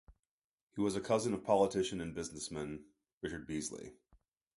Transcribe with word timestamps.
He 0.73 0.81
was 0.81 0.95
a 0.95 0.99
cousin 0.99 1.31
of 1.35 1.43
politician 1.43 2.01
and 2.01 2.15
businessman 2.15 2.85
Richard 3.21 3.45
Beasley. 3.45 3.93